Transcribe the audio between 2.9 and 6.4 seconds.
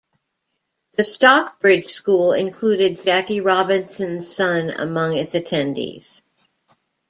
Jackie Robinson's son among its attendees.